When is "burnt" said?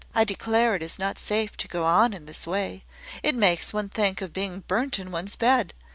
4.61-4.97